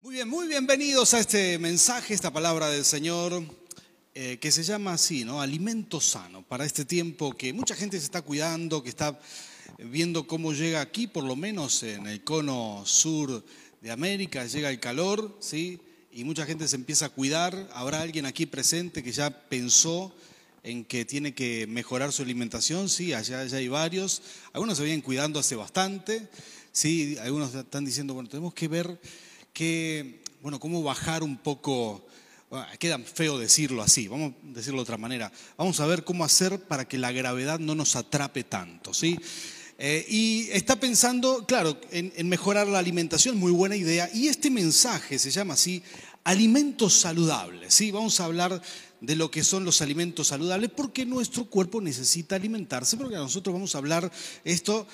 [0.00, 3.42] Muy bien, muy bienvenidos a este mensaje, esta palabra del Señor,
[4.14, 5.42] eh, que se llama así, ¿no?
[5.42, 9.18] Alimento sano, para este tiempo que mucha gente se está cuidando, que está
[9.76, 13.44] viendo cómo llega aquí, por lo menos en el cono sur
[13.80, 15.80] de América, llega el calor, ¿sí?
[16.12, 17.68] Y mucha gente se empieza a cuidar.
[17.72, 20.14] Habrá alguien aquí presente que ya pensó
[20.62, 24.22] en que tiene que mejorar su alimentación, sí, allá, allá hay varios.
[24.52, 26.28] Algunos se vienen cuidando hace bastante,
[26.70, 29.00] sí, algunos están diciendo, bueno, tenemos que ver
[29.52, 32.06] que, bueno, cómo bajar un poco,
[32.50, 36.24] ah, queda feo decirlo así, vamos a decirlo de otra manera, vamos a ver cómo
[36.24, 39.18] hacer para que la gravedad no nos atrape tanto, ¿sí?
[39.80, 45.20] Eh, y está pensando, claro, en, mejorar la alimentación, muy buena idea, y este mensaje
[45.20, 45.82] se llama así,
[46.24, 47.92] alimentos saludables, ¿sí?
[47.92, 48.60] Vamos a hablar
[49.00, 53.74] de lo que son los alimentos saludables, porque nuestro cuerpo necesita alimentarse, porque nosotros vamos
[53.76, 54.10] a hablar
[54.44, 54.86] esto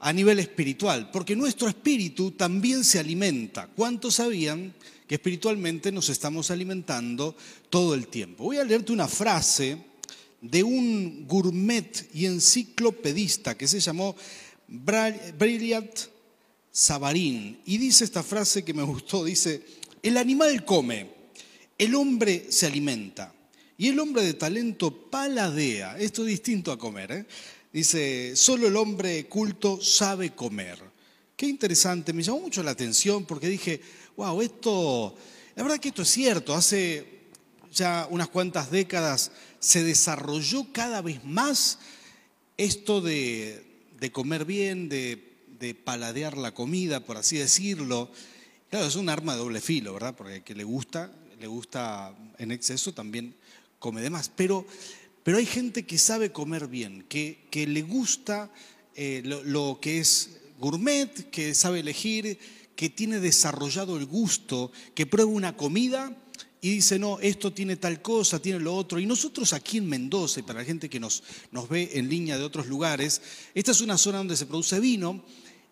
[0.00, 3.68] a nivel espiritual, porque nuestro espíritu también se alimenta.
[3.68, 4.74] ¿Cuántos sabían
[5.06, 7.36] que espiritualmente nos estamos alimentando
[7.68, 8.44] todo el tiempo?
[8.44, 9.76] Voy a leerte una frase
[10.40, 14.16] de un gourmet y enciclopedista que se llamó
[14.66, 15.90] Brilliant
[16.72, 19.62] Savarin, y dice esta frase que me gustó, dice,
[20.02, 21.10] el animal come,
[21.76, 23.34] el hombre se alimenta.
[23.76, 25.98] Y el hombre de talento paladea.
[25.98, 27.12] Esto es distinto a comer.
[27.12, 27.26] ¿eh?
[27.72, 30.78] Dice, solo el hombre culto sabe comer.
[31.36, 33.80] Qué interesante, me llamó mucho la atención porque dije,
[34.16, 35.14] wow, esto,
[35.54, 36.54] la verdad que esto es cierto.
[36.54, 37.20] Hace
[37.72, 41.78] ya unas cuantas décadas se desarrolló cada vez más
[42.56, 43.64] esto de,
[44.00, 48.10] de comer bien, de, de paladear la comida, por así decirlo.
[48.68, 50.14] Claro, es un arma de doble filo, ¿verdad?
[50.16, 53.34] Porque al que le gusta, le gusta en exceso también
[53.78, 54.28] come de más.
[54.28, 54.66] Pero,
[55.30, 58.50] pero hay gente que sabe comer bien, que, le gusta
[58.96, 62.36] eh, lo, que es gourmet, que sabe elegir,
[62.74, 66.20] que tiene desarrollado el gusto, que prueba una comida
[66.60, 68.98] y dice, no, esto tiene tal cosa, tiene lo otro.
[68.98, 71.22] Y nosotros aquí en Mendoza, y para la gente que nos,
[71.52, 73.22] nos ve en línea de otros lugares,
[73.54, 75.24] esta es una zona donde se produce vino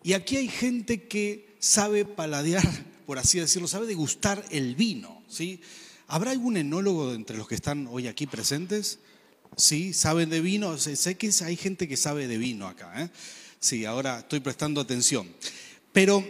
[0.05, 2.63] y aquí hay gente que sabe paladear,
[3.07, 5.61] por así decirlo, sabe degustar el vino, ¿sí?
[6.07, 9.01] ¿Habrá algún enólogo entre los que están hoy aquí presentes?
[9.59, 10.79] Sí, saben de vino.
[10.79, 13.03] Sé que hay gente que sabe de vino acá.
[13.03, 13.11] ¿eh?
[13.61, 15.29] Sí, ahora estoy prestando atención.
[15.93, 16.25] Pero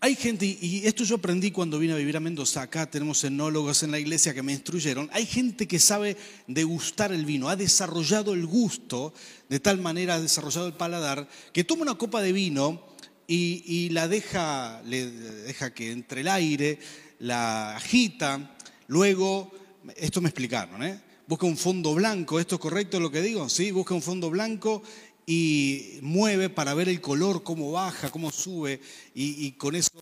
[0.00, 3.82] hay gente, y esto yo aprendí cuando vine a vivir a Mendoza, acá tenemos enólogos
[3.82, 8.32] en la iglesia que me instruyeron, hay gente que sabe degustar el vino, ha desarrollado
[8.32, 9.12] el gusto,
[9.50, 12.82] de tal manera ha desarrollado el paladar, que toma una copa de vino
[13.26, 16.78] y, y la deja, le deja que entre el aire,
[17.18, 18.56] la agita,
[18.90, 19.52] Luego,
[19.94, 21.00] esto me explicaron, ¿eh?
[21.30, 23.48] Busca un fondo blanco, ¿esto es correcto lo que digo?
[23.48, 24.82] Sí, busca un fondo blanco
[25.26, 28.80] y mueve para ver el color, cómo baja, cómo sube,
[29.14, 29.92] y, con eso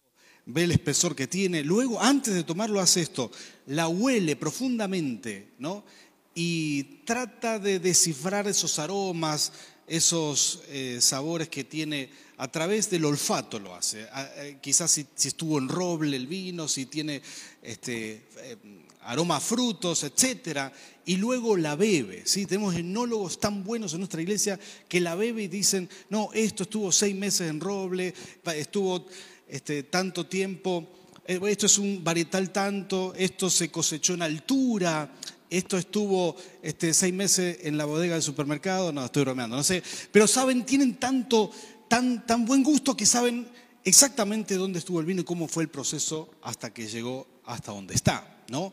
[0.47, 1.63] ve el espesor que tiene.
[1.63, 3.31] Luego, antes de tomarlo, hace esto,
[3.67, 5.85] la huele profundamente, ¿no?
[6.35, 9.53] Y trata de descifrar esos aromas,
[9.87, 14.09] esos eh, sabores que tiene a través del olfato lo hace.
[14.37, 17.21] Eh, quizás si, si, estuvo en roble el vino, si tiene
[17.63, 18.57] este, eh,
[19.03, 20.73] aroma frutos, etcétera,
[21.05, 22.23] y luego la bebe.
[22.27, 22.47] ¿sí?
[22.47, 26.93] Tenemos enólogos tan buenos en nuestra iglesia que la bebe y dicen, no, esto estuvo
[26.93, 28.15] seis meses en roble,
[28.55, 29.07] estuvo
[29.49, 30.87] este, tanto tiempo,
[31.27, 35.11] esto es un varietal tanto, esto se cosechó en altura,
[35.51, 39.83] esto estuvo este, seis meses en la bodega del supermercado, no, estoy bromeando, no sé,
[40.13, 41.51] pero saben, tienen tanto,
[41.89, 43.49] tan, tan buen gusto que saben
[43.85, 47.95] exactamente dónde estuvo el vino y cómo fue el proceso hasta que llegó hasta donde
[47.95, 48.73] está, ¿no?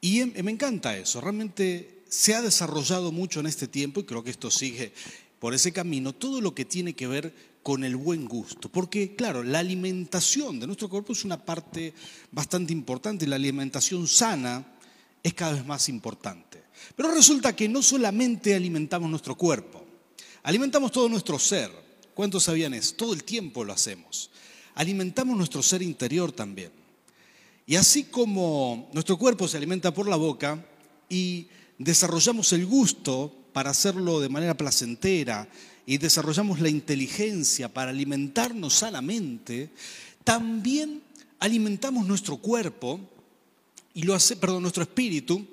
[0.00, 4.22] Y em, me encanta eso, realmente se ha desarrollado mucho en este tiempo y creo
[4.22, 4.92] que esto sigue
[5.38, 9.42] por ese camino, todo lo que tiene que ver con el buen gusto, porque claro,
[9.42, 11.94] la alimentación de nuestro cuerpo es una parte
[12.30, 14.66] bastante importante, la alimentación sana,
[15.22, 16.62] es cada vez más importante.
[16.96, 19.84] Pero resulta que no solamente alimentamos nuestro cuerpo,
[20.42, 21.70] alimentamos todo nuestro ser.
[22.14, 22.94] ¿Cuántos sabían eso?
[22.94, 24.30] Todo el tiempo lo hacemos.
[24.74, 26.81] Alimentamos nuestro ser interior también.
[27.66, 30.64] Y así como nuestro cuerpo se alimenta por la boca
[31.08, 31.48] y
[31.78, 35.48] desarrollamos el gusto para hacerlo de manera placentera
[35.86, 39.70] y desarrollamos la inteligencia para alimentarnos sanamente,
[40.24, 41.02] también
[41.38, 43.00] alimentamos nuestro cuerpo
[43.94, 45.46] y lo hace, perdón, nuestro espíritu,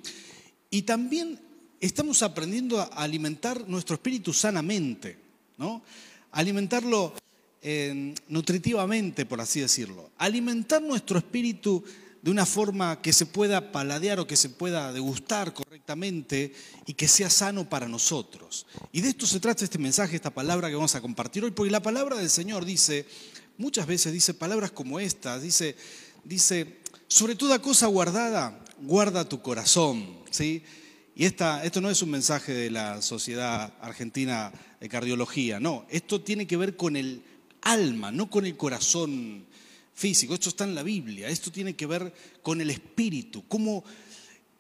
[0.70, 1.40] y también
[1.80, 5.18] estamos aprendiendo a alimentar nuestro espíritu sanamente,
[5.58, 5.82] ¿no?
[6.32, 7.14] Alimentarlo
[7.62, 10.12] eh, nutritivamente, por así decirlo.
[10.18, 11.84] Alimentar nuestro espíritu
[12.22, 16.54] de una forma que se pueda paladear o que se pueda degustar correctamente
[16.86, 18.66] y que sea sano para nosotros.
[18.92, 21.72] Y de esto se trata este mensaje, esta palabra que vamos a compartir hoy, porque
[21.72, 23.06] la palabra del Señor dice,
[23.58, 25.76] muchas veces dice palabras como estas, dice,
[26.24, 30.64] dice, sobre toda cosa guardada, guarda tu corazón, ¿sí?
[31.16, 36.22] Y esta, esto no es un mensaje de la Sociedad Argentina de Cardiología, no, esto
[36.22, 37.24] tiene que ver con el
[37.62, 39.46] alma, no con el corazón
[39.94, 43.84] físico, esto está en la Biblia, esto tiene que ver con el espíritu, cómo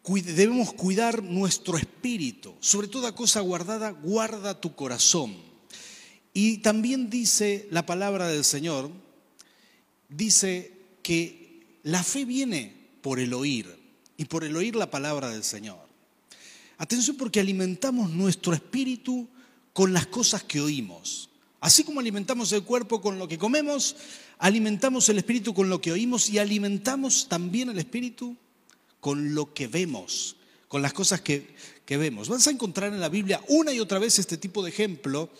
[0.05, 5.35] debemos cuidar nuestro espíritu, sobre toda cosa guardada, guarda tu corazón.
[6.33, 8.91] Y también dice la palabra del Señor,
[10.09, 10.73] dice
[11.03, 13.77] que la fe viene por el oír
[14.17, 15.79] y por el oír la palabra del Señor.
[16.77, 19.27] Atención porque alimentamos nuestro espíritu
[19.73, 21.28] con las cosas que oímos.
[21.61, 23.95] Así como alimentamos el cuerpo con lo que comemos,
[24.37, 28.37] alimentamos el espíritu con lo que oímos y alimentamos también el espíritu
[28.99, 31.47] con lo que vemos, con las cosas que,
[31.87, 32.29] vemos.
[32.29, 35.31] Vas a encontrar en la Biblia una y otra vez este tipo de ejemplo.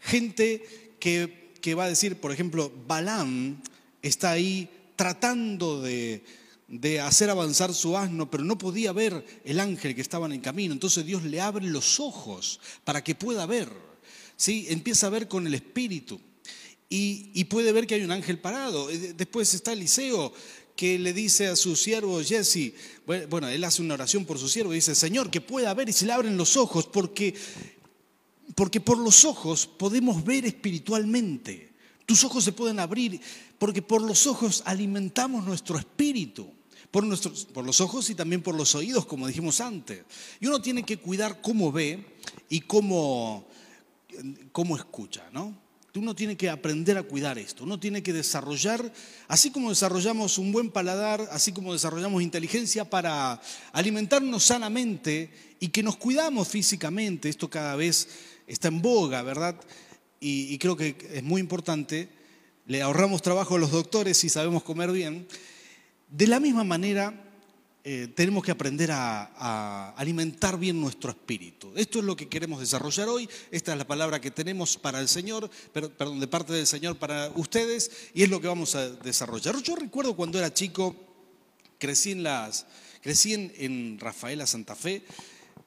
[0.00, 3.60] Gente que, que va a decir, por ejemplo, Balaam
[4.02, 6.24] está ahí tratando de,
[6.68, 10.40] de hacer avanzar su asno, pero no podía ver el ángel que estaba en el
[10.40, 10.72] camino.
[10.72, 13.68] Entonces Dios le abre los ojos para que pueda ver.
[14.36, 14.66] ¿Sí?
[14.68, 16.20] Empieza a ver con el espíritu
[16.88, 18.90] y, puede ver que hay un ángel parado.
[18.90, 20.32] Eh, después está Eliseo
[20.76, 22.72] que le dice a su siervo Jesse,
[23.30, 25.92] bueno, él hace una oración por su siervo y dice, Señor, que pueda ver y
[25.92, 27.34] se le abren los ojos, porque,
[28.54, 31.72] porque por los ojos podemos ver espiritualmente.
[32.04, 33.20] Tus ojos se pueden abrir
[33.58, 36.46] porque por los ojos alimentamos nuestro espíritu
[36.90, 40.04] por, nuestros, por los ojos y también por los oídos, como dijimos antes.
[40.40, 42.04] Y uno tiene que cuidar cómo ve
[42.48, 43.46] y cómo,
[44.52, 45.66] cómo escucha, ¿no?
[45.94, 48.92] Uno tiene que aprender a cuidar esto, uno tiene que desarrollar,
[49.28, 53.40] así como desarrollamos un buen paladar, así como desarrollamos inteligencia para
[53.72, 58.08] alimentarnos sanamente y que nos cuidamos físicamente, esto cada vez
[58.46, 59.56] está en boga, ¿verdad?
[60.20, 62.10] Y, y creo que es muy importante,
[62.66, 65.26] le ahorramos trabajo a los doctores si sabemos comer bien,
[66.10, 67.25] de la misma manera,
[67.88, 71.72] eh, tenemos que aprender a, alimentar bien nuestro espíritu.
[71.76, 73.28] Esto es lo que queremos desarrollar hoy.
[73.52, 77.30] Esta es la palabra que tenemos para el Señor, perdón, de parte del Señor para
[77.36, 79.62] ustedes, y es lo que vamos a desarrollar.
[79.62, 80.96] Yo recuerdo cuando era chico,
[81.78, 82.66] crecí en, las,
[83.02, 85.04] crecí en, Rafaela, Santa Fe,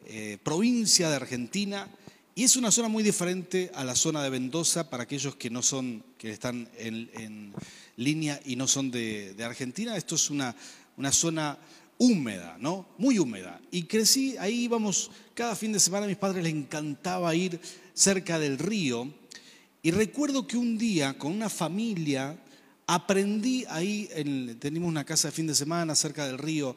[0.05, 1.87] eh, provincia de Argentina,
[2.35, 5.61] y es una zona muy diferente a la zona de Mendoza para aquellos que no
[5.61, 7.53] son, que están en
[7.95, 9.95] línea y no son de, Argentina.
[9.95, 10.53] Esto es una,
[10.97, 11.57] una zona
[11.99, 12.87] húmeda, ¿no?
[12.97, 13.61] Muy húmeda.
[13.69, 17.59] Y crecí, ahí íbamos, cada fin de semana a mis padres les encantaba ir
[17.93, 19.13] cerca del río.
[19.83, 22.39] Y recuerdo que un día con una familia
[22.87, 24.09] aprendí ahí,
[24.59, 26.75] teníamos una casa de fin de semana cerca del río,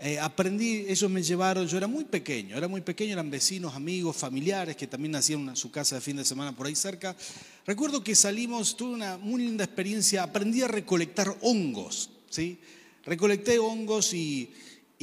[0.00, 4.16] eh, aprendí, ellos me llevaron, yo era muy pequeño, era muy pequeño, eran vecinos, amigos,
[4.16, 7.16] familiares que también hacían su casa de fin de semana por ahí cerca.
[7.66, 12.58] Recuerdo que salimos, tuve una muy linda experiencia, aprendí a recolectar hongos, ¿sí?
[13.04, 14.52] Recolecté hongos y,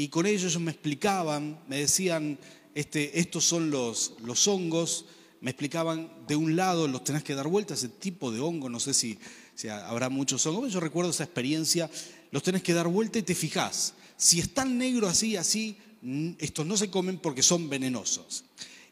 [0.09, 2.37] con ellos me explicaban, me decían,
[2.73, 5.05] este, estos son los, los hongos,
[5.41, 8.79] me explicaban de un lado los tenés que dar vuelta, ese tipo de hongo, no
[8.79, 9.17] sé si,
[9.53, 11.89] si habrá muchos hongos, yo recuerdo esa experiencia,
[12.31, 15.77] los tenés que dar vuelta y te fijás si están negros así, así,
[16.37, 18.45] estos no se comen porque son venenosos.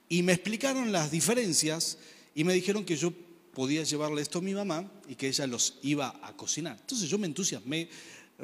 [0.09, 1.97] Y me explicaron las diferencias
[2.35, 3.13] y me dijeron que yo
[3.53, 6.77] podía llevarle esto a mi mamá y que ella los iba a cocinar.
[6.79, 7.89] Entonces yo me entusiasmé,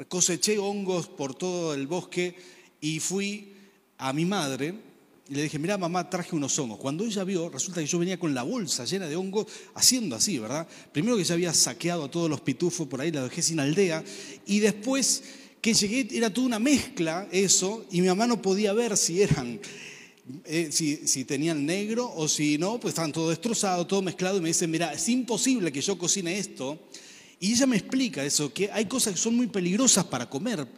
[0.08, 2.36] coseché hongos por todo el bosque
[2.80, 3.52] y fui
[3.98, 4.74] a mi madre
[5.30, 6.80] y le dije, mira mamá, traje unos hongos.
[6.80, 10.40] Cuando ella vio, resulta que yo venía con la bolsa llena de hongos, haciendo así,
[10.40, 10.66] ¿verdad?
[10.92, 14.02] Primero que ya había saqueado a todos los pitufos por ahí, la dejé sin aldea,
[14.44, 15.22] y después
[15.60, 19.60] que llegué, era toda una mezcla eso, y mi mamá no podía ver si eran,
[20.46, 24.48] eh, si, tenían negro o si no, pues estaban todo destrozado, todo mezclado, y me
[24.48, 26.76] dice, mira, es imposible que yo cocine esto.
[27.40, 30.68] Y ella me explica eso, que hay cosas que son muy peligrosas para comer.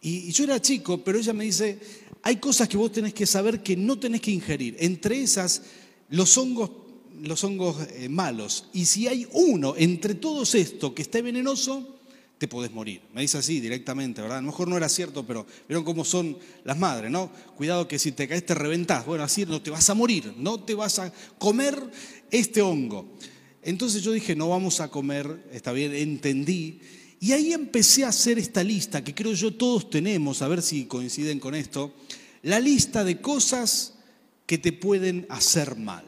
[0.00, 1.76] Y, yo era chico, pero ella me dice,
[2.22, 4.76] hay cosas que vos tenés que saber que no tenés que ingerir.
[4.78, 5.62] Entre esas,
[6.10, 6.70] los hongos,
[7.20, 8.68] los hongos eh, malos.
[8.72, 11.98] Y si hay uno entre todos estos que esté venenoso,
[12.38, 13.02] te podés morir.
[13.12, 14.38] Me dice así directamente, ¿verdad?
[14.38, 17.32] A lo mejor no era cierto, pero vieron cómo son las madres, ¿no?
[17.56, 19.04] Cuidado que si te caes te reventás.
[19.04, 21.76] Bueno, así no te vas a morir, no te vas a comer
[22.30, 23.08] este hongo.
[23.62, 26.80] Entonces yo dije, no vamos a comer, está bien, entendí.
[27.20, 30.84] Y ahí empecé a hacer esta lista, que creo yo todos tenemos, a ver si
[30.84, 31.92] coinciden con esto,
[32.42, 33.94] la lista de cosas
[34.46, 36.04] que te pueden hacer mal,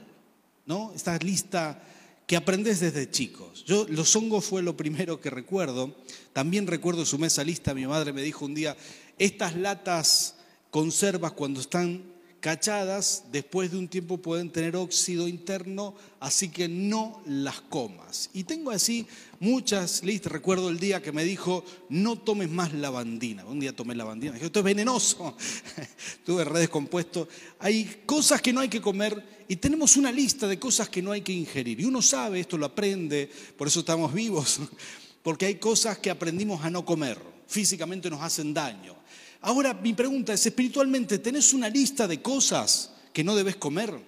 [0.66, 0.92] ¿no?
[0.94, 1.82] Esta lista
[2.26, 3.64] que aprendes desde chicos.
[3.66, 5.96] Yo, los hongos fue lo primero que recuerdo.
[6.32, 7.74] También recuerdo su mesa lista.
[7.74, 8.76] Mi madre me dijo un día,
[9.18, 10.36] estas latas
[10.70, 12.04] conservas cuando están
[12.40, 18.30] cachadas, después de un tiempo pueden tener óxido interno, así que no las comas.
[18.32, 19.06] Y tengo así
[19.38, 20.32] muchas listas.
[20.32, 23.44] Recuerdo el día que me dijo, no tomes más lavandina.
[23.44, 25.36] Un día tomé lavandina, dije, esto es venenoso.
[26.24, 27.28] Tuve redes compuestos.
[27.58, 31.12] Hay cosas que no hay que comer y tenemos una lista de cosas que no
[31.12, 31.78] hay que ingerir.
[31.80, 34.60] Y uno sabe, esto lo aprende, por eso estamos vivos,
[35.22, 37.18] porque hay cosas que aprendimos a no comer.
[37.46, 38.99] Físicamente nos hacen daño
[39.42, 43.98] Ahora mi pregunta es, espiritualmente, ¿tenés una lista de cosas que no debes comer?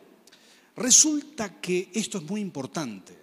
[0.76, 3.16] Resulta que esto es muy importante.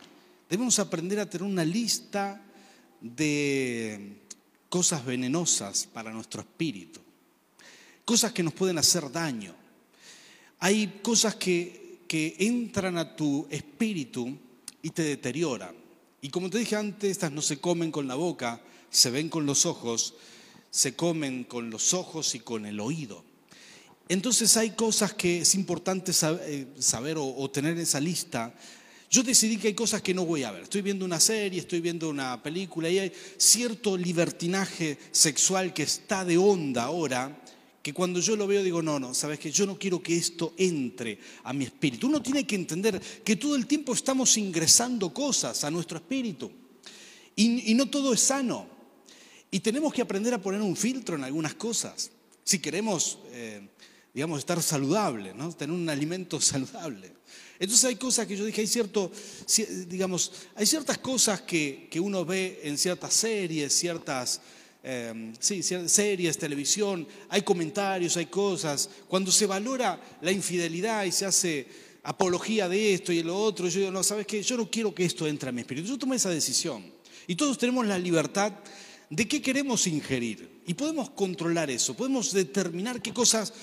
[0.49, 2.41] Debemos aprender a tener una lista
[2.99, 4.17] de
[4.69, 6.99] cosas venenosas para nuestro espíritu,
[8.05, 9.53] cosas que nos pueden hacer daño.
[10.59, 14.35] Hay cosas que, que entran a tu espíritu
[14.81, 15.75] y te deterioran.
[16.21, 19.45] Y como te dije antes, estas no se comen con la boca, se ven con
[19.45, 20.15] los ojos
[20.71, 23.23] se comen con los ojos y con el oído.
[24.07, 28.55] Entonces hay cosas que es importante eh, saber o, tener en esa lista.
[29.09, 30.63] Yo decidí que hay cosas que no voy a ver.
[30.63, 36.25] Estoy viendo una serie, estoy viendo una película y hay cierto libertinaje sexual que está
[36.25, 37.39] de onda ahora,
[37.83, 40.53] que cuando yo lo veo digo, no, no, sabes que yo no quiero que esto
[40.57, 42.07] entre a mi espíritu.
[42.07, 46.51] Uno tiene que entender que todo el tiempo estamos ingresando cosas a nuestro espíritu
[47.35, 48.78] y no todo es sano.
[49.51, 52.11] Y tenemos que aprender a poner un filtro en algunas cosas.
[52.43, 53.67] Si queremos, eh,
[54.13, 55.51] digamos, estar saludable, ¿no?
[55.53, 57.19] tener un alimento saludable.
[57.59, 59.11] Entonces hay cosas que yo dije, hay cierto,
[59.87, 64.39] digamos, hay ciertas cosas que, uno ve en ciertas series, ciertas,
[64.81, 68.89] eh, sí, series, televisión, hay comentarios, hay cosas.
[69.09, 71.67] Cuando se valora la infidelidad y se hace
[72.03, 74.41] apología de esto y de lo otro, yo digo, no, ¿sabes qué?
[74.41, 75.89] Yo no quiero que esto entre a mi espíritu.
[75.89, 76.89] Yo tomé esa decisión.
[77.27, 78.53] Y todos tenemos la libertad
[79.09, 80.61] de qué queremos ingerir.
[80.67, 83.53] Y podemos controlar eso, podemos determinar qué cosas,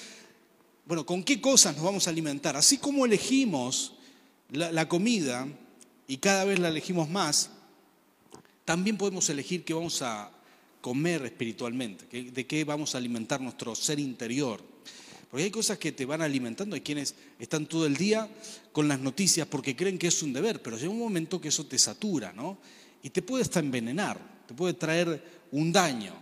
[0.86, 2.56] bueno, con qué cosas nos vamos a alimentar.
[2.56, 3.92] Así como elegimos
[4.50, 5.46] la, comida
[6.08, 7.50] y cada vez la elegimos más,
[8.64, 10.30] también podemos elegir qué vamos a
[10.80, 14.62] comer espiritualmente, de qué vamos a alimentar nuestro ser interior.
[15.30, 18.28] Porque hay cosas que te van alimentando, hay quienes están todo el día
[18.72, 21.66] con las noticias porque creen que es un deber, pero llega un momento que eso
[21.66, 22.58] te satura, ¿no?
[23.02, 26.14] Y te puede hasta envenenar, te puede traer un daño.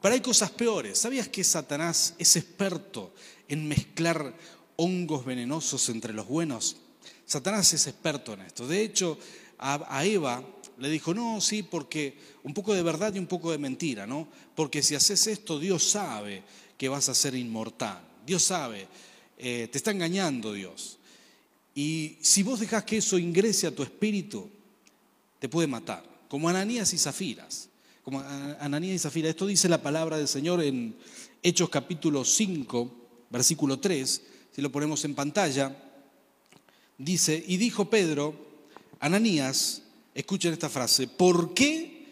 [0.00, 0.98] Pero hay cosas peores.
[0.98, 3.14] ¿Sabías que Satanás es experto
[3.48, 4.34] en mezclar
[4.76, 6.76] hongos venenosos entre los buenos?
[7.24, 8.66] Satanás es experto en esto.
[8.66, 9.18] De hecho,
[9.58, 10.44] a, Eva
[10.78, 14.28] le dijo, no, sí, porque un poco de verdad y un poco de mentira, ¿no?
[14.54, 16.42] Porque si haces esto, Dios sabe
[16.76, 18.00] que vas a ser inmortal.
[18.26, 18.86] Dios sabe,
[19.38, 20.98] eh, te está engañando Dios.
[21.74, 24.50] Y si vos dejás que eso ingrese a tu espíritu,
[25.38, 26.04] te puede matar,
[26.34, 27.68] como Ananías y Zafiras
[28.02, 28.18] como
[28.58, 29.28] Ananías y Zafira.
[29.28, 30.96] Esto dice la palabra del Señor en
[31.44, 35.76] Hechos capítulo 5, versículo 3, si lo ponemos en pantalla,
[36.98, 38.34] dice, y dijo Pedro,
[38.98, 42.04] Ananías, escuchen esta frase, ¿por qué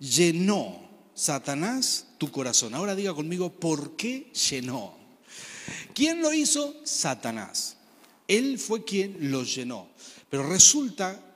[0.00, 2.74] llenó Satanás tu corazón?
[2.74, 4.96] Ahora diga conmigo, ¿por qué llenó?
[5.94, 6.74] ¿Quién lo hizo?
[6.82, 7.76] Satanás.
[8.26, 9.86] Él fue quien lo llenó.
[10.28, 11.33] Pero resulta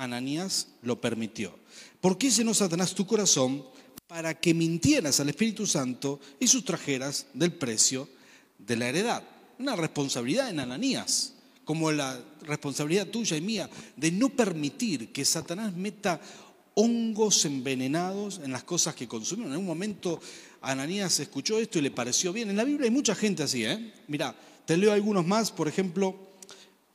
[0.00, 1.54] Ananías lo permitió.
[2.00, 3.62] ¿Por qué llenó Satanás tu corazón?
[4.06, 8.08] Para que mintieras al Espíritu Santo y sustrajeras del precio
[8.58, 9.22] de la heredad.
[9.58, 11.34] Una responsabilidad en Ananías,
[11.66, 16.18] como la responsabilidad tuya y mía, de no permitir que Satanás meta
[16.74, 19.52] hongos envenenados en las cosas que consumimos.
[19.52, 20.18] En un momento
[20.62, 22.48] Ananías escuchó esto y le pareció bien.
[22.48, 23.92] En la Biblia hay mucha gente así, ¿eh?
[24.08, 25.52] Mira, te leo algunos más.
[25.52, 26.16] Por ejemplo,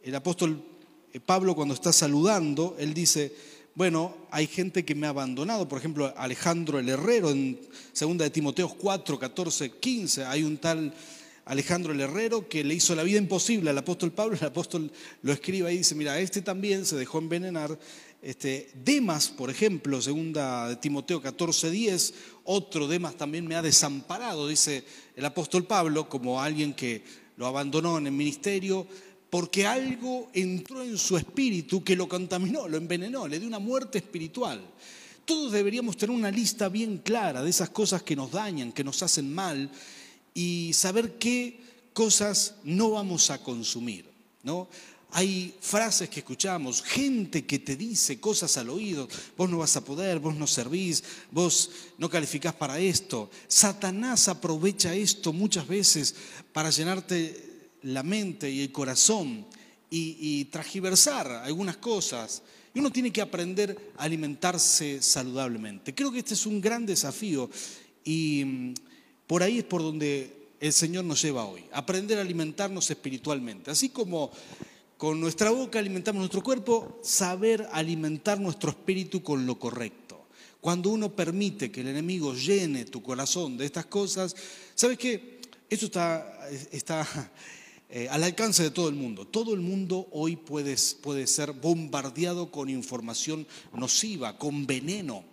[0.02, 0.75] el apóstol
[1.22, 3.34] Pablo cuando está saludando, él dice,
[3.76, 7.60] bueno, hay gente que me ha abandonado, por ejemplo, Alejandro el Herrero, en
[8.00, 10.94] 2 de Timoteo 4, 14, 15, hay un tal
[11.46, 14.92] Alejandro el Herrero que le hizo la vida imposible al apóstol Pablo, el apóstol
[15.22, 17.78] lo escribe y dice, mira, este también se dejó envenenar.
[18.22, 22.14] Este, Demas, por ejemplo, segunda de Timoteo 14, 10,
[22.46, 24.84] otro Demas también me ha desamparado, dice
[25.16, 27.04] el apóstol Pablo, como alguien que
[27.38, 28.88] lo abandonó en el ministerio,
[29.30, 33.98] porque algo entró en su espíritu que lo contaminó, lo envenenó, le dio una muerte
[33.98, 34.62] espiritual.
[35.26, 39.02] Todos deberíamos tener una lista bien clara de esas cosas que nos dañan, que nos
[39.02, 39.72] hacen mal
[40.34, 41.60] y saber qué
[41.94, 44.06] cosas no vamos a consumir,
[44.44, 44.68] ¿no?
[45.12, 49.84] Hay frases que escuchamos, gente que te dice cosas al oído, vos no vas a
[49.86, 53.30] poder, vos no servís, vos no calificás para esto.
[53.48, 56.16] Satanás aprovecha esto muchas veces
[56.52, 57.55] para llenarte
[57.86, 59.46] la mente y el corazón
[59.90, 62.42] y, tragiversar algunas cosas.
[62.74, 65.96] Y uno tiene que aprender a alimentarse saludablemente.
[65.96, 67.50] Creo que este es un gran desafío
[68.04, 68.74] y mm,
[69.28, 71.64] por ahí es por donde el Señor nos lleva hoy.
[71.72, 73.72] Aprender a alimentarnos espiritualmente.
[73.72, 74.32] Así como
[74.98, 80.28] con nuestra boca alimentamos nuestro cuerpo, saber alimentar nuestro espíritu con lo correcto.
[80.60, 84.36] Cuando uno permite que el enemigo llene tu corazón de estas cosas,
[84.74, 85.40] ¿sabes qué?
[85.70, 87.08] Eso está, está
[87.88, 89.28] eh, al alcance de todo el mundo.
[89.28, 95.24] Todo el mundo hoy puede, puede ser bombardeado con información nociva, con veneno.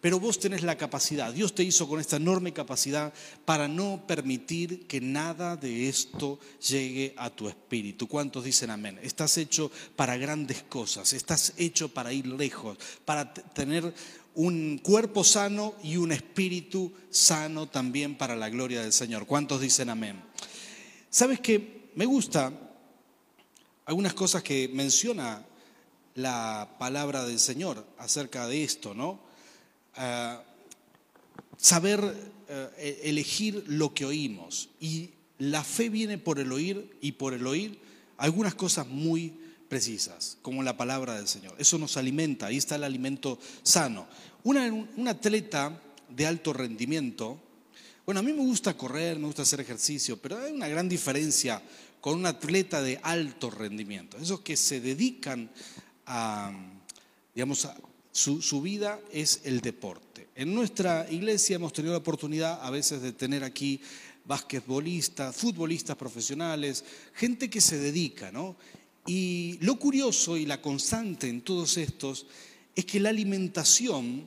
[0.00, 3.12] Pero vos tenés la capacidad, Dios te hizo con esta enorme capacidad
[3.44, 8.06] para no permitir que nada de esto llegue a tu espíritu.
[8.06, 8.98] ¿Cuántos dicen amén?
[9.02, 13.92] Estás hecho para grandes cosas, estás hecho para ir lejos, para tener
[14.34, 19.26] un cuerpo sano y un espíritu sano también para la gloria del Señor.
[19.26, 20.22] ¿Cuántos dicen amén?
[21.10, 21.77] ¿Sabes qué?
[21.98, 22.52] Me gusta
[23.84, 25.44] algunas cosas que menciona
[26.14, 29.18] la palabra del Señor acerca de esto, ¿no?
[29.96, 30.44] Ah,
[31.56, 32.00] saber
[32.48, 34.68] eh, elegir lo que oímos.
[34.78, 37.80] Y la fe viene por el oír y por el oír
[38.16, 39.34] algunas cosas muy
[39.68, 41.56] precisas, como la palabra del Señor.
[41.58, 44.06] Eso nos alimenta, ahí está el alimento sano.
[44.44, 47.40] un atleta de alto rendimiento,
[48.08, 51.60] bueno, a mí me gusta correr, me gusta hacer ejercicio, pero hay una gran diferencia
[52.00, 55.50] con un atleta de alto rendimiento, esos que se dedican
[56.06, 56.52] a,
[57.34, 57.68] digamos,
[58.12, 60.28] su, vida es el deporte.
[60.34, 63.80] En nuestra iglesia hemos tenido la oportunidad a veces de tener aquí
[64.24, 68.56] basquetbolistas, futbolistas profesionales, gente que se dedica, ¿no?
[69.06, 72.26] Y lo curioso y la constante en todos estos
[72.74, 74.24] es que la alimentación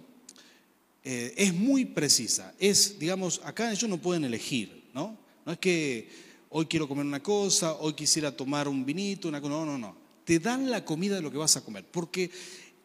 [1.03, 2.53] eh, es muy precisa.
[2.59, 5.17] Es, digamos, acá ellos no pueden elegir, ¿no?
[5.45, 9.53] No es que hoy quiero comer una cosa, hoy quisiera tomar un vinito, una cosa.
[9.53, 9.95] No, no, no.
[10.23, 11.85] Te dan la comida de lo que vas a comer.
[11.89, 12.29] Porque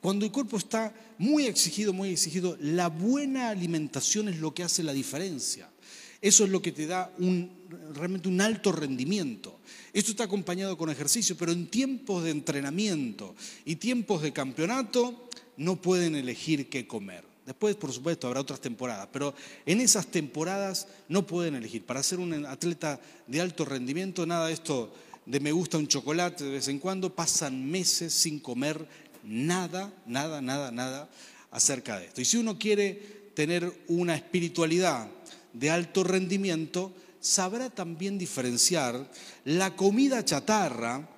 [0.01, 4.83] cuando el cuerpo está muy exigido, muy exigido, la buena alimentación es lo que hace
[4.83, 5.71] la diferencia.
[6.21, 7.51] Eso es lo que te da un,
[7.95, 9.61] realmente un alto rendimiento.
[9.93, 15.81] Esto está acompañado con ejercicio, pero en tiempos de entrenamiento y tiempos de campeonato no
[15.81, 17.36] pueden elegir qué comer.
[17.47, 19.33] Después, por supuesto, habrá otras temporadas, pero
[19.65, 21.87] en esas temporadas no pueden elegir.
[21.87, 24.93] Para ser un atleta de alto rendimiento, nada de esto
[25.26, 28.87] de me gusta un chocolate de vez en cuando, pasan meses sin comer
[29.23, 31.09] nada, nada, nada, nada
[31.52, 32.21] acerca de esto.
[32.21, 35.09] Y si uno quiere tener una espiritualidad
[35.52, 39.09] de alto rendimiento, sabrá también diferenciar
[39.45, 41.09] la comida chatarra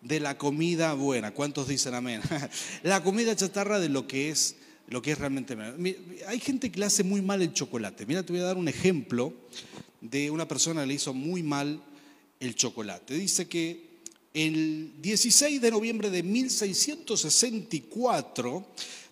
[0.00, 1.32] de la comida buena.
[1.32, 2.22] ¿Cuántos dicen amén?
[2.82, 4.56] la comida chatarra de lo que es
[4.88, 5.56] lo que es realmente...
[6.26, 8.06] Hay gente que le hace muy mal el chocolate.
[8.06, 9.34] Mira, te voy a dar un ejemplo
[10.00, 11.82] de una persona que le hizo muy mal
[12.40, 13.14] el chocolate.
[13.14, 13.86] Dice que
[14.34, 18.66] el 16 de noviembre de 1664,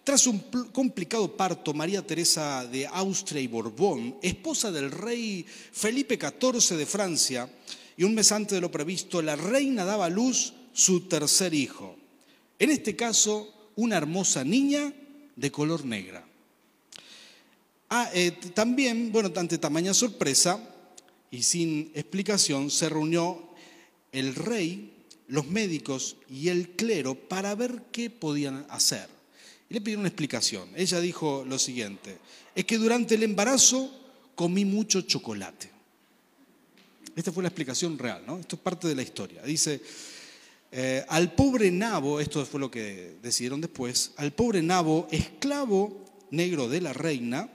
[0.05, 0.41] tras un
[0.73, 7.49] complicado parto, María Teresa de Austria y Borbón, esposa del rey Felipe XIV de Francia,
[7.97, 11.97] y un mes antes de lo previsto, la reina daba a luz su tercer hijo.
[12.59, 14.93] En este caso, una hermosa niña
[15.37, 16.25] de color negra.
[17.91, 20.59] Ah, eh, también, bueno, ante tamaña sorpresa
[21.31, 23.51] y sin explicación, se reunió
[24.13, 24.93] el rey,
[25.29, 29.09] los médicos y el clero para ver qué podían hacer.
[29.69, 30.69] Y le pidieron una explicación.
[30.77, 32.19] Ella dijo lo siguiente,
[32.55, 33.91] es que durante el embarazo
[34.35, 35.71] comí mucho chocolate.
[37.17, 38.39] Esta fue la explicación real, ¿no?
[38.39, 39.43] Esto es parte de la historia.
[39.43, 39.81] Dice,
[40.77, 46.69] eh, al pobre Nabo, esto fue lo que decidieron después, al pobre Nabo, esclavo negro
[46.69, 47.49] de la reina,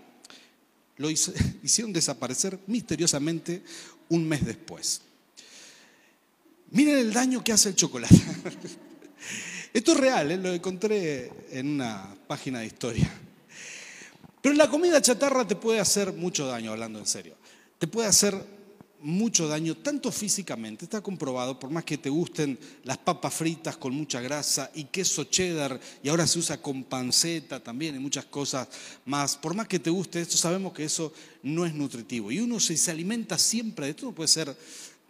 [0.96, 1.10] lo
[1.64, 3.62] hicieron desaparecer misteriosamente
[4.08, 5.02] un mes después.
[6.72, 8.16] Miren el daño que hace el chocolate.
[9.74, 10.38] Esto es real, ¿eh?
[10.38, 13.12] lo encontré en una página de historia.
[14.42, 17.36] Pero la comida chatarra te puede hacer mucho daño, hablando en serio.
[17.80, 18.42] Te puede hacer
[19.02, 23.94] mucho daño, tanto físicamente, está comprobado, por más que te gusten las papas fritas con
[23.94, 28.68] mucha grasa y queso cheddar, y ahora se usa con panceta también y muchas cosas
[29.06, 32.32] más, por más que te guste esto, sabemos que eso no es nutritivo.
[32.32, 34.56] Y uno se, se alimenta siempre de esto, puede ser,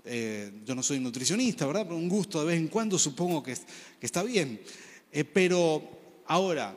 [0.05, 1.83] eh, yo no soy nutricionista, ¿verdad?
[1.83, 3.57] Pero un gusto de vez en cuando supongo que,
[4.01, 4.61] está bien.
[5.11, 6.75] Eh, pero ahora,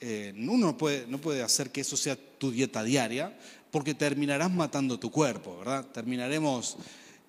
[0.00, 3.38] eh, uno puede, no puede hacer que eso sea tu dieta diaria,
[3.72, 5.86] porque terminarás matando tu cuerpo, ¿verdad?
[5.86, 6.76] Terminaremos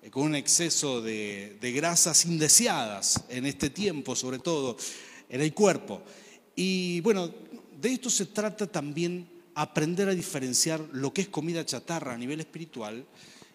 [0.02, 4.76] eh, con un exceso de, grasas indeseadas en este tiempo, sobre todo
[5.30, 6.02] en el cuerpo.
[6.54, 7.30] Y bueno,
[7.80, 12.40] de esto se trata también aprender a diferenciar lo que es comida chatarra a nivel
[12.40, 13.06] espiritual,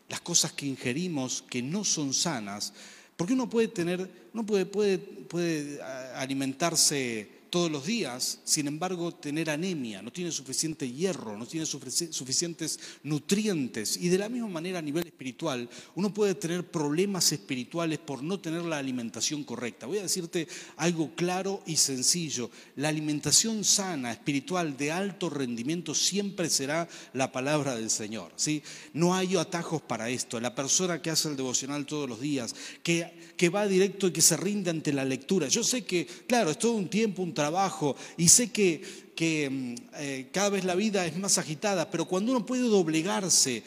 [0.10, 2.74] las cosas que ingerimos que no son sanas,
[3.16, 5.80] porque uno puede tener, uno puede, puede, puede
[6.16, 12.80] alimentarse todos los días, sin embargo, tener anemia, no tiene suficiente hierro, no tiene suficientes
[13.04, 13.98] nutrientes.
[13.98, 18.40] Y de la misma manera a nivel espiritual, uno puede tener problemas espirituales por no
[18.40, 19.88] tener la alimentación correcta.
[19.88, 22.50] Voy a decirte algo claro y sencillo.
[22.76, 28.32] La alimentación sana, espiritual, de alto rendimiento, siempre será la palabra del Señor.
[28.36, 28.62] ¿sí?
[28.94, 30.40] No hay atajos para esto.
[30.40, 34.22] La persona que hace el devocional todos los días, que, que va directo y que
[34.22, 35.48] se rinde ante la lectura.
[35.48, 37.96] Yo sé que, claro, es todo un tiempo, un trabajo.
[38.18, 38.82] Y sé que,
[39.16, 43.64] que mm, eh, cada vez la vida es más agitada, pero cuando uno puede doblegarse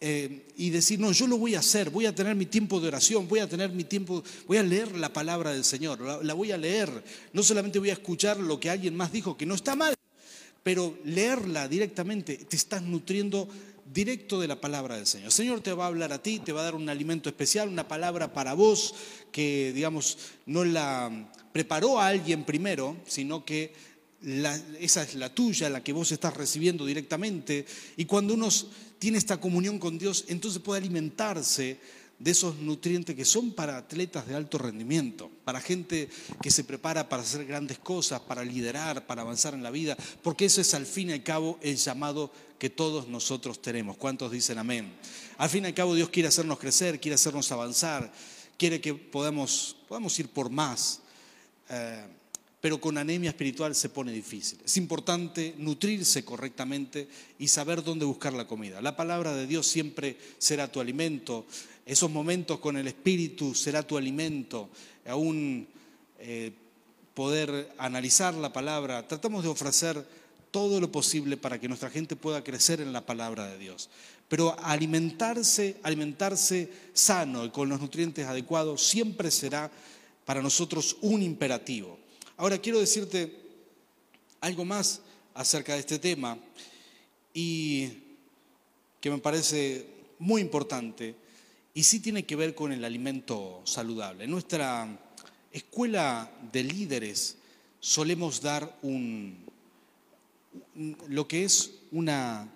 [0.00, 2.88] eh, y decir, no, yo lo voy a hacer, voy a tener mi tiempo de
[2.88, 6.50] oración, voy a tener mi tiempo, voy a leer la palabra del Señor, la, voy
[6.50, 6.90] a leer,
[7.32, 9.94] no solamente voy a escuchar lo que alguien más dijo, que no está mal,
[10.64, 13.48] pero leerla directamente, te estás nutriendo
[13.92, 15.26] directo de la palabra del Señor.
[15.26, 17.68] El Señor te va a hablar a ti, te va a dar un alimento especial,
[17.68, 18.94] una palabra para vos
[19.30, 23.72] que, digamos, no la preparó a alguien primero, sino que
[24.80, 27.66] esa es la tuya, la que vos estás recibiendo directamente.
[27.96, 28.48] Y cuando uno
[28.98, 31.78] tiene esta comunión con Dios, entonces puede alimentarse
[32.22, 36.08] de esos nutrientes que son para atletas de alto rendimiento, para gente
[36.40, 40.44] que se prepara para hacer grandes cosas, para liderar, para avanzar en la vida, porque
[40.44, 42.30] eso es al fin y al cabo el llamado
[42.60, 43.96] que todos nosotros tenemos.
[43.96, 44.92] ¿Cuántos dicen amén?
[45.36, 48.12] Al fin y al cabo Dios quiere hacernos crecer, quiere hacernos avanzar,
[48.56, 51.00] quiere que podamos, podamos ir por más.
[51.70, 52.06] Eh,
[52.62, 54.60] pero con anemia espiritual se pone difícil.
[54.64, 57.08] Es importante nutrirse correctamente
[57.40, 58.80] y saber dónde buscar la comida.
[58.80, 61.44] La palabra de Dios siempre será tu alimento.
[61.84, 64.70] Esos momentos con el Espíritu será tu alimento.
[65.06, 65.66] Aún
[66.18, 66.52] eh,
[67.14, 69.06] poder analizar la palabra.
[69.06, 70.06] Tratamos de ofrecer
[70.50, 73.88] todo lo posible para que nuestra gente pueda crecer en la palabra de Dios.
[74.28, 79.70] Pero alimentarse, alimentarse sano y con los nutrientes adecuados siempre será
[80.24, 81.98] para nosotros un imperativo.
[82.36, 83.34] Ahora quiero decirte
[84.40, 85.00] algo más
[85.34, 86.38] acerca de este tema
[87.34, 87.90] y
[89.00, 89.86] que me parece
[90.18, 91.14] muy importante
[91.74, 94.24] y sí tiene que ver con el alimento saludable.
[94.24, 94.88] En nuestra
[95.50, 97.38] escuela de líderes
[97.80, 99.44] solemos dar un,
[101.08, 102.48] lo que es una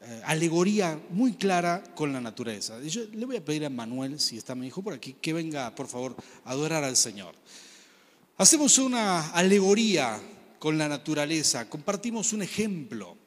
[0.00, 2.80] eh, alegoría muy clara con la naturaleza.
[2.82, 5.74] Yo le voy a pedir a Manuel, si está mi hijo por aquí, que venga,
[5.74, 7.34] por favor, a adorar al Señor.
[8.36, 10.20] Hacemos una alegoría
[10.58, 13.17] con la naturaleza, compartimos un ejemplo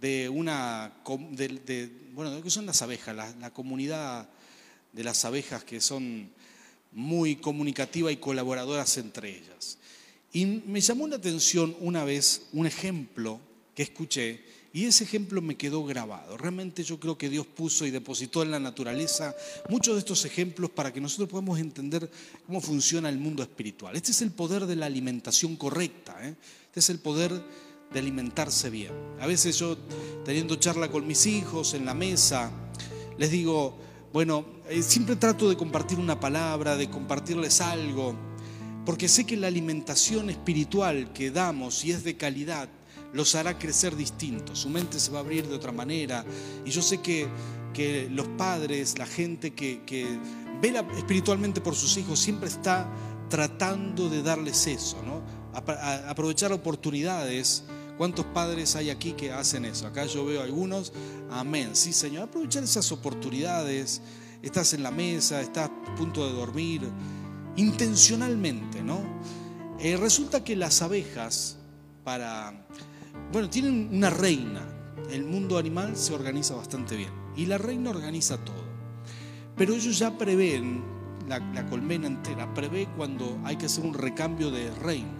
[0.00, 0.92] de una,
[1.32, 4.28] de, bueno, que son las abejas, la, comunidad
[4.92, 6.30] de las abejas que son
[6.92, 9.78] muy comunicativas y colaboradoras entre ellas.
[10.32, 13.40] Y me llamó la atención una vez un ejemplo
[13.74, 16.36] que escuché y ese ejemplo me quedó grabado.
[16.36, 19.34] Realmente yo creo que Dios puso y depositó en la naturaleza
[19.68, 22.10] muchos de estos ejemplos para que nosotros podamos entender
[22.46, 23.96] cómo funciona el mundo espiritual.
[23.96, 26.16] Este es el poder de la alimentación correcta.
[26.22, 26.36] ¿eh?
[26.66, 27.32] Este es el poder
[27.92, 28.92] de alimentarse bien.
[29.20, 29.76] A veces yo,
[30.24, 32.50] teniendo charla con mis hijos en la mesa,
[33.16, 33.76] les digo,
[34.12, 38.14] bueno, eh, siempre trato de compartir una palabra, de compartirles algo,
[38.84, 42.68] porque sé que la alimentación espiritual que damos y es de calidad,
[43.12, 46.24] los hará crecer distintos, su mente se va a abrir de otra manera.
[46.64, 47.26] Y yo sé que,
[47.72, 50.06] que los padres, la gente que, que
[50.60, 52.88] vela espiritualmente por sus hijos, siempre está
[53.28, 55.22] tratando de darles eso, ¿no?
[55.54, 57.64] aprovechar oportunidades.
[57.98, 59.88] ¿Cuántos padres hay aquí que hacen eso?
[59.88, 60.92] Acá yo veo algunos.
[61.30, 61.70] Amén.
[61.74, 62.28] Sí, Señor.
[62.28, 64.00] Aprovechar esas oportunidades.
[64.40, 66.88] Estás en la mesa, estás a punto de dormir.
[67.56, 69.00] Intencionalmente, ¿no?
[69.80, 71.56] Eh, resulta que las abejas,
[72.04, 72.66] para
[73.32, 74.62] bueno, tienen una reina.
[75.10, 77.10] El mundo animal se organiza bastante bien.
[77.36, 78.64] Y la reina organiza todo.
[79.56, 80.84] Pero ellos ya prevén,
[81.26, 85.17] la, colmena entera, prevé cuando hay que hacer un recambio de reina.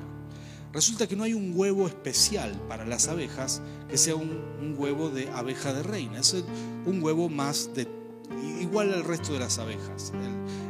[0.72, 5.28] Resulta que no hay un huevo especial para las abejas que sea un, huevo de
[5.31, 6.20] abeja de reina.
[6.20, 6.37] Es
[6.85, 7.88] un huevo más de,
[8.61, 10.12] igual al resto de las abejas.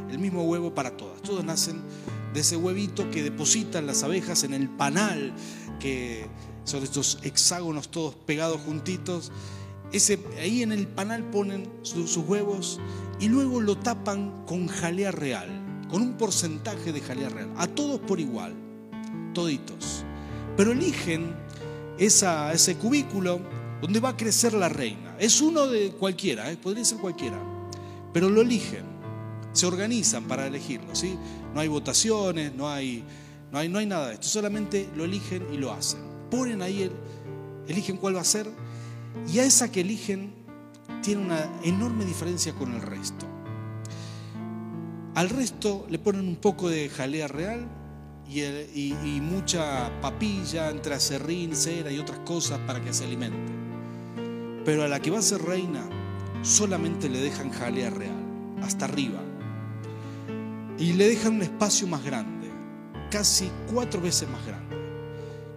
[0.09, 1.21] El, mismo huevo para todas.
[1.21, 1.81] Todos nacen
[2.33, 5.33] de ese huevito que depositan las abejas en el panal
[5.79, 6.27] que
[6.65, 9.31] son estos hexágonos todos pegados juntitos.
[10.39, 12.79] Ahí en el panal ponen sus huevos
[13.19, 15.49] y luego lo tapan con jalea real,
[15.89, 18.53] con un porcentaje de jalea real, a todos por igual,
[19.39, 20.03] toditos.
[20.57, 21.35] Pero eligen
[21.97, 23.39] ese cubículo
[23.81, 25.15] donde va a crecer la reina.
[25.19, 26.57] Es uno de cualquiera, ¿eh?
[26.57, 27.37] podría ser cualquiera,
[28.13, 28.83] pero lo eligen,
[29.53, 30.93] se organizan para elegirlo.
[30.95, 31.17] ¿sí?
[31.53, 33.03] No hay votaciones, no hay,
[33.51, 36.89] no, hay, no hay nada de esto, solamente lo eligen y lo hacen ponen ahí,
[37.67, 38.47] eligen cuál va a ser,
[39.31, 40.33] y a esa que eligen
[41.01, 43.25] tiene una enorme diferencia con el resto.
[45.15, 47.67] Al resto le ponen un poco de jalea real
[48.31, 53.51] y, mucha papilla entre acerrín, cera y otras cosas para que se alimente.
[54.65, 55.87] Pero a la que va a ser reina
[56.43, 58.23] solamente le dejan jalea real,
[58.61, 59.19] hasta arriba.
[60.77, 62.49] Y le dejan un espacio más grande,
[63.09, 64.77] casi cuatro veces más grande.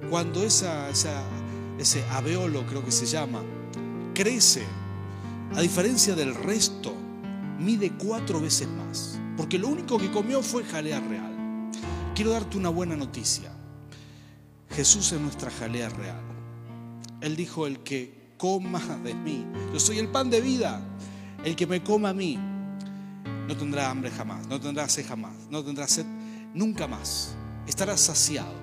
[0.08, 3.42] Cuando ese abeolo, creo que se llama,
[4.14, 4.64] crece,
[5.54, 6.94] a diferencia del resto,
[7.58, 9.18] mide cuatro veces más.
[9.36, 11.31] Porque lo único que comió fue jalea real.
[12.14, 13.50] Quiero darte una buena noticia.
[14.70, 16.20] Jesús es nuestra jalea real.
[17.22, 20.82] Él dijo, el que coma de mí, yo soy el pan de vida,
[21.44, 22.38] el que me coma a mí,
[23.48, 26.04] no tendrá hambre jamás, no tendrá sed jamás, no tendrá sed
[26.52, 27.34] nunca más,
[27.66, 28.60] estará saciado.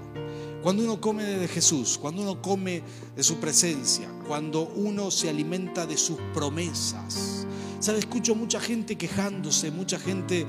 [0.61, 2.83] Cuando uno come de Jesús, cuando uno come
[3.15, 7.47] de su presencia, cuando uno se alimenta de sus promesas.
[7.79, 7.99] ¿Sabe?
[7.99, 10.45] Escucho mucha gente quejándose, mucha gente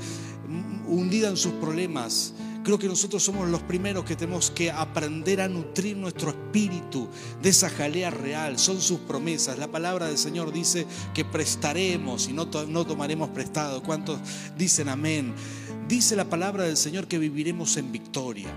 [0.88, 2.34] hundida en sus problemas.
[2.62, 7.08] Creo que nosotros somos los primeros que tenemos que aprender a nutrir nuestro espíritu
[7.40, 8.58] de esa jalea real.
[8.58, 9.58] Son sus promesas.
[9.58, 13.82] La palabra del Señor dice que prestaremos y no, no tomaremos prestado.
[13.82, 14.18] ¿Cuántos
[14.58, 15.34] dicen amén?
[15.88, 18.48] Dice la palabra del Señor que viviremos en victoria.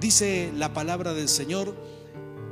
[0.00, 1.74] Dice la palabra del Señor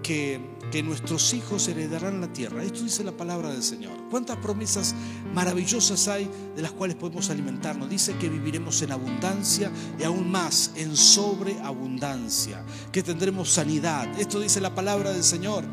[0.02, 2.62] que que nuestros hijos heredarán la tierra.
[2.62, 3.96] Esto dice la palabra del Señor.
[4.10, 4.94] ¿Cuántas promesas
[5.34, 7.88] maravillosas hay de las cuales podemos alimentarnos?
[7.88, 14.08] Dice que viviremos en abundancia y aún más en sobreabundancia, que tendremos sanidad.
[14.18, 15.64] Esto dice la palabra del Señor.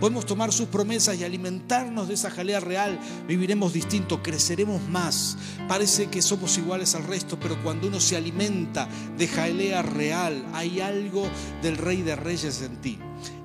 [0.00, 2.98] Podemos tomar sus promesas y alimentarnos de esa jalea real.
[3.26, 5.36] Viviremos distinto, creceremos más.
[5.68, 8.88] Parece que somos iguales al resto, pero cuando uno se alimenta
[9.18, 11.26] de jalea real, hay algo
[11.62, 12.98] del Rey de Reyes en ti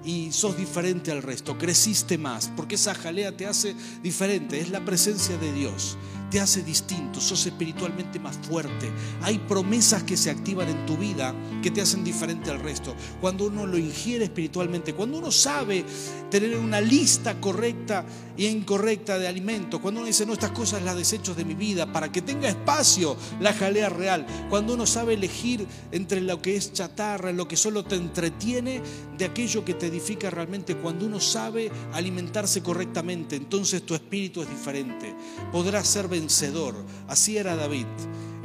[0.04, 4.84] y sos diferente al resto, creciste más, porque esa jalea te hace diferente, es la
[4.86, 5.98] presencia de Dios
[6.30, 8.92] te hace distinto, sos espiritualmente más fuerte.
[9.22, 12.96] Hay promesas que se activan en tu vida que te hacen diferente al resto.
[13.20, 15.84] Cuando uno lo ingiere espiritualmente, cuando uno sabe
[16.30, 18.06] tener una lista correcta
[18.38, 21.92] e incorrecta de alimentos, cuando uno dice, no, estas cosas las desecho de mi vida,
[21.92, 26.72] para que tenga espacio la jalea real, cuando uno sabe elegir entre lo que es
[26.72, 28.82] chatarra, lo que solo te entretiene,
[29.18, 34.50] de aquello que te edifica realmente, cuando uno sabe alimentarse correctamente, entonces tu espíritu es
[34.50, 35.13] diferente.
[35.52, 36.75] Podrás ser vencedor.
[37.08, 37.88] Así era David.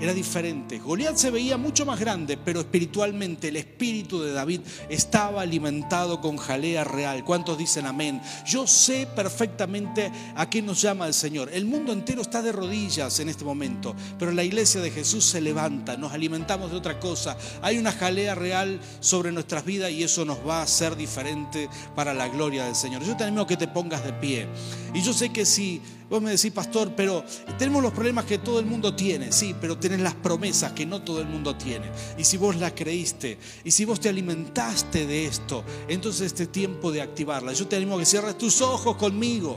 [0.00, 0.80] Era diferente.
[0.80, 6.36] Goliat se veía mucho más grande, pero espiritualmente el espíritu de David estaba alimentado con
[6.36, 7.24] jalea real.
[7.24, 8.20] ¿Cuántos dicen amén?
[8.44, 11.48] Yo sé perfectamente a qué nos llama el Señor.
[11.52, 15.40] El mundo entero está de rodillas en este momento, pero la iglesia de Jesús se
[15.40, 17.36] levanta, nos alimentamos de otra cosa.
[17.62, 22.12] Hay una jalea real sobre nuestras vidas y eso nos va a hacer diferente para
[22.12, 23.04] la gloria del Señor.
[23.04, 24.48] Yo te animo a que te pongas de pie.
[24.92, 25.80] Y yo sé que si
[26.14, 27.24] Vos me decís, pastor, pero
[27.58, 31.02] tenemos los problemas que todo el mundo tiene, sí, pero tenés las promesas que no
[31.02, 31.90] todo el mundo tiene.
[32.16, 36.92] Y si vos las creíste, y si vos te alimentaste de esto, entonces este tiempo
[36.92, 37.52] de activarla.
[37.52, 39.56] Yo te animo a que cierres tus ojos conmigo,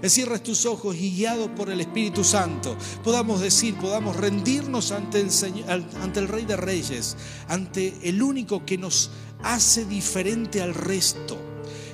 [0.00, 5.20] que cierres tus ojos y guiado por el Espíritu Santo, podamos decir, podamos rendirnos ante
[5.20, 5.30] el,
[6.02, 9.12] ante el Rey de Reyes, ante el único que nos
[9.44, 11.38] hace diferente al resto.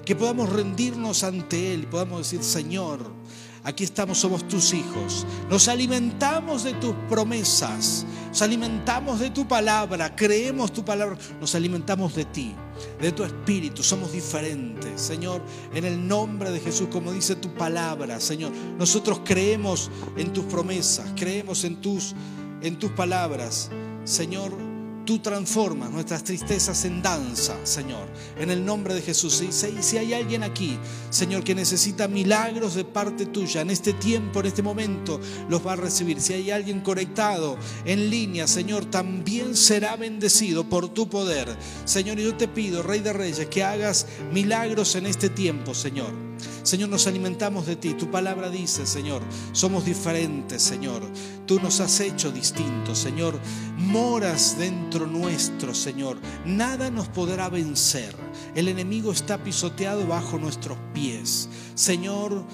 [0.07, 3.19] Que podamos rendirnos ante Él podamos decir, Señor,
[3.65, 5.27] Aquí estamos, somos tus hijos.
[5.51, 8.07] Nos alimentamos de tus promesas.
[8.29, 10.15] Nos alimentamos de tu palabra.
[10.15, 11.17] Creemos tu palabra.
[11.41, 12.55] Nos alimentamos de ti,
[13.01, 13.83] de tu espíritu.
[13.83, 15.01] Somos diferentes.
[15.01, 15.43] Señor,
[15.75, 21.11] en el nombre de Jesús, como dice tu palabra, Señor, nosotros creemos en tus promesas.
[21.17, 22.15] Creemos en tus,
[22.63, 23.71] en tus palabras.
[24.05, 24.68] Señor,
[25.09, 28.07] tú transformas nuestras tristezas en danza, Señor.
[28.39, 29.41] En el nombre de Jesús.
[29.41, 29.51] Y
[29.83, 34.47] si hay alguien aquí, Señor, que necesita milagros de parte tuya, en este tiempo, en
[34.47, 35.19] este momento,
[35.49, 36.21] los va a recibir.
[36.21, 41.57] Si hay alguien conectado en línea, Señor, también será bendecido por tu poder.
[41.87, 46.28] Señor, yo te pido, Rey de Reyes, que hagas milagros en este tiempo, Señor.
[46.63, 47.95] Señor, nos alimentamos de ti.
[47.95, 49.23] Tu palabra dice, Señor,
[49.53, 51.03] somos diferentes, Señor.
[51.47, 53.39] Tú nos has hecho distintos, Señor.
[53.77, 56.19] Moras dentro nuestro, Señor.
[56.45, 58.15] Nada nos podrá vencer.
[58.55, 61.49] El enemigo está pisoteado bajo nuestros pies.
[61.75, 62.45] Señor,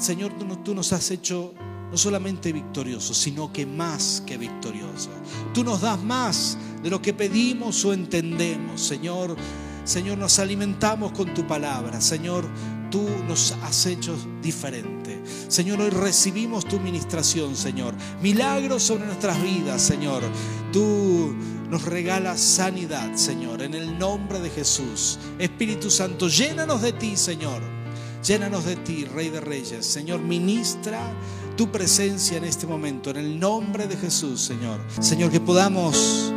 [0.00, 1.54] Señor, tú nos has hecho
[1.90, 5.10] no solamente victoriosos, sino que más que victoriosos.
[5.54, 9.36] Tú nos das más de lo que pedimos o entendemos, Señor.
[9.84, 12.00] Señor, nos alimentamos con tu palabra.
[12.00, 12.44] Señor,
[12.90, 15.22] tú nos has hecho diferente.
[15.48, 17.94] Señor, hoy recibimos tu ministración, Señor.
[18.22, 20.22] Milagros sobre nuestras vidas, Señor.
[20.72, 21.34] Tú
[21.70, 25.18] nos regalas sanidad, Señor, en el nombre de Jesús.
[25.38, 27.62] Espíritu Santo, llénanos de ti, Señor.
[28.24, 29.86] Llénanos de ti, Rey de Reyes.
[29.86, 31.00] Señor, ministra
[31.56, 34.80] tu presencia en este momento, en el nombre de Jesús, Señor.
[35.00, 36.32] Señor, que podamos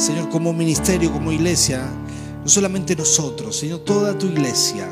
[0.00, 1.86] Señor, como ministerio, como iglesia,
[2.42, 4.88] no solamente nosotros, sino toda tu iglesia.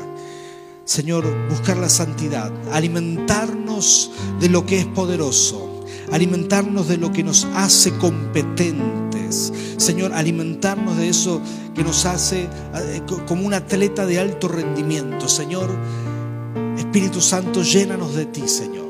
[0.89, 7.45] Señor, buscar la santidad, alimentarnos de lo que es poderoso, alimentarnos de lo que nos
[7.53, 9.53] hace competentes.
[9.77, 11.43] Señor, alimentarnos de eso
[11.75, 15.29] que nos hace eh, como un atleta de alto rendimiento.
[15.29, 15.69] Señor,
[16.75, 18.89] Espíritu Santo, llénanos de ti, Señor.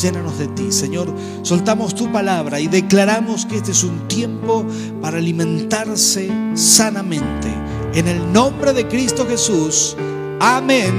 [0.00, 1.12] Llénanos de ti, Señor.
[1.42, 4.64] Soltamos tu palabra y declaramos que este es un tiempo
[5.02, 7.52] para alimentarse sanamente.
[7.94, 9.96] En el nombre de Cristo Jesús.
[10.40, 10.94] Amén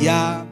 [0.00, 0.43] y amén.